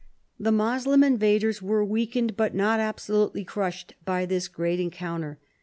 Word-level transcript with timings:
The 0.39 0.51
Moslem 0.51 1.03
invaders 1.03 1.61
were 1.61 1.85
weakened, 1.85 2.35
but 2.35 2.55
not 2.55 2.79
ab 2.79 2.95
solutely 2.97 3.45
crushed 3.45 3.93
by 4.03 4.25
this 4.25 4.47
great 4.47 4.79
encounter. 4.79 5.37